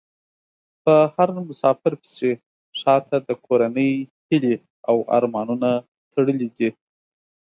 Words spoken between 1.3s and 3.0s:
مسافر پسې شا